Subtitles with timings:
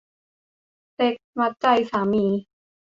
[0.93, 2.25] เซ็กส์มัดใจสามี